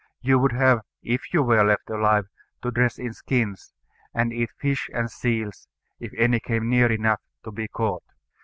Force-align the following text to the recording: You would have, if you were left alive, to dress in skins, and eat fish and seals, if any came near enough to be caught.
You 0.19 0.39
would 0.39 0.53
have, 0.53 0.81
if 1.03 1.31
you 1.31 1.43
were 1.43 1.63
left 1.63 1.91
alive, 1.91 2.25
to 2.63 2.71
dress 2.71 2.97
in 2.97 3.13
skins, 3.13 3.71
and 4.15 4.33
eat 4.33 4.49
fish 4.57 4.89
and 4.91 5.11
seals, 5.11 5.67
if 5.99 6.11
any 6.17 6.39
came 6.39 6.67
near 6.67 6.91
enough 6.91 7.21
to 7.43 7.51
be 7.51 7.67
caught. 7.67 8.01